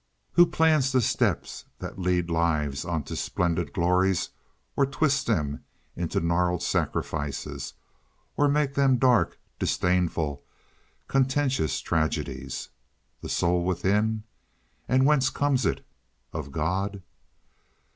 Who 0.31 0.47
plans 0.47 0.91
the 0.91 0.99
steps 0.99 1.65
that 1.77 1.99
lead 1.99 2.31
lives 2.31 2.85
on 2.85 3.03
to 3.03 3.15
splendid 3.15 3.71
glories, 3.71 4.29
or 4.75 4.87
twist 4.87 5.27
them 5.27 5.63
into 5.95 6.19
gnarled 6.19 6.63
sacrifices, 6.63 7.75
or 8.35 8.47
make 8.47 8.71
of 8.71 8.75
them 8.77 8.97
dark, 8.97 9.37
disdainful, 9.59 10.43
contentious 11.07 11.79
tragedies? 11.81 12.69
The 13.21 13.29
soul 13.29 13.63
within? 13.63 14.23
And 14.89 15.05
whence 15.05 15.29
comes 15.29 15.67
it? 15.67 15.85
Of 16.33 16.51
God? 16.51 17.03